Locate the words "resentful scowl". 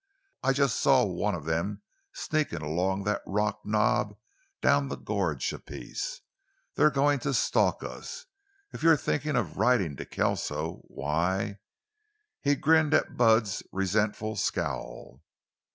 13.71-15.21